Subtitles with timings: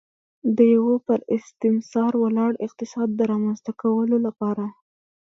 [0.57, 4.65] د یوه پر استثمار ولاړ اقتصاد رامنځته کولو لپاره.